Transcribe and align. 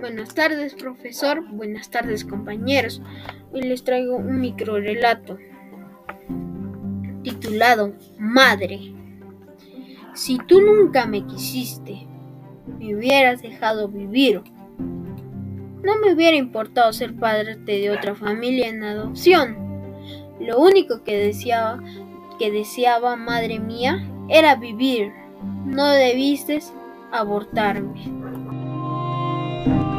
Buenas 0.00 0.32
tardes, 0.32 0.74
profesor. 0.74 1.44
Buenas 1.50 1.90
tardes, 1.90 2.24
compañeros. 2.24 3.02
Hoy 3.52 3.62
les 3.62 3.82
traigo 3.82 4.16
un 4.16 4.40
micro 4.40 4.78
relato 4.78 5.38
titulado 7.24 7.94
Madre. 8.16 8.94
Si 10.14 10.38
tú 10.38 10.60
nunca 10.60 11.04
me 11.06 11.26
quisiste, 11.26 12.06
me 12.78 12.94
hubieras 12.94 13.42
dejado 13.42 13.88
vivir. 13.88 14.42
No 14.78 15.98
me 16.00 16.14
hubiera 16.14 16.36
importado 16.36 16.92
ser 16.92 17.16
padre 17.16 17.56
de 17.56 17.90
otra 17.90 18.14
familia 18.14 18.68
en 18.68 18.84
adopción. 18.84 19.56
Lo 20.38 20.60
único 20.60 21.02
que 21.02 21.16
deseaba, 21.16 21.82
que 22.38 22.52
deseaba, 22.52 23.16
madre 23.16 23.58
mía, 23.58 24.08
era 24.28 24.54
vivir. 24.54 25.10
No 25.64 25.88
debiste 25.88 26.60
abortarme. 27.10 28.28
Thank 29.68 29.92
you. 29.92 29.97